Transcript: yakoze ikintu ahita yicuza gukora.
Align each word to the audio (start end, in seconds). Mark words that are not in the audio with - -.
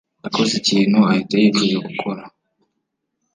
yakoze 0.23 0.53
ikintu 0.61 0.97
ahita 1.11 1.33
yicuza 1.41 1.77
gukora. 1.87 2.21